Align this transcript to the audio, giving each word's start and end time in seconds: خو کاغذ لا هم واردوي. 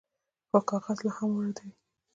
خو 0.49 0.59
کاغذ 0.69 0.99
لا 1.05 1.11
هم 1.17 1.29
واردوي. 1.33 1.73